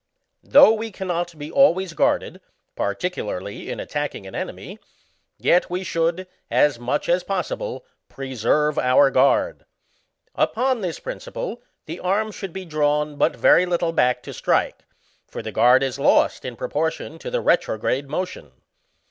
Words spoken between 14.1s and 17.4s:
to strike, for the guard is lost in proportion to the